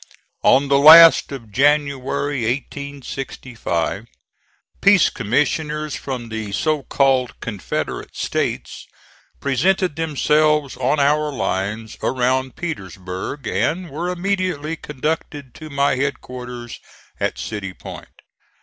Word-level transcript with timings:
On 0.41 0.67
the 0.67 0.79
last 0.79 1.31
of 1.31 1.51
January, 1.51 2.41
1865, 2.45 4.07
peace 4.81 5.11
commissioners 5.11 5.95
from 5.95 6.29
the 6.29 6.51
so 6.53 6.81
called 6.81 7.39
Confederate 7.39 8.15
States 8.15 8.87
presented 9.39 9.95
themselves 9.97 10.75
on 10.75 10.99
our 10.99 11.31
lines 11.31 11.99
around 12.01 12.55
Petersburg, 12.55 13.45
and 13.45 13.91
were 13.91 14.09
immediately 14.09 14.75
conducted 14.75 15.53
to 15.53 15.69
my 15.69 15.95
headquarters 15.97 16.79
at 17.19 17.37
City 17.37 17.71
Point. 17.71 18.23